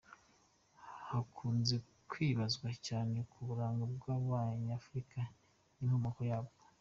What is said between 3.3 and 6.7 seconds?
ku buranga bw’Abanyafurika n’inkomoko yabwo.